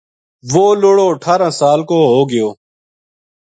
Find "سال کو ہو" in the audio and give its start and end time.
1.59-2.19